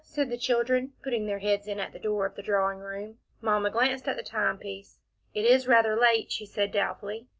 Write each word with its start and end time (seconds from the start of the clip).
said 0.03 0.31
the 0.31 0.35
children, 0.35 0.93
putting 1.03 1.27
their 1.27 1.37
heads 1.37 1.67
in 1.67 1.79
at 1.79 1.93
the 1.93 1.99
door 1.99 2.25
of 2.25 2.33
the 2.33 2.41
drawing 2.41 2.79
room. 2.79 3.19
Mamma 3.39 3.69
glanced 3.69 4.07
at 4.07 4.17
the 4.17 4.23
time 4.23 4.57
piece. 4.57 4.97
"It 5.35 5.45
is 5.45 5.67
rather 5.67 5.95
late," 5.95 6.31
she 6.31 6.47
said 6.47 6.71
doubtfully. 6.71 7.27